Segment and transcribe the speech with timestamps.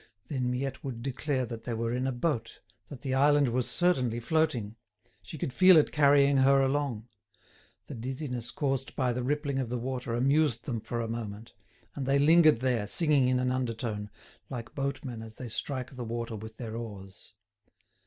[0.29, 2.59] Then Miette would declare that they were in a boat,
[2.89, 4.75] that the island was certainly floating;
[5.21, 7.07] she could feel it carrying her along.
[7.85, 11.53] The dizziness caused by the rippling of the water amused them for a moment,
[11.93, 14.09] and they lingered there, singing in an undertone,
[14.49, 17.35] like boatmen as they strike the water with their oars.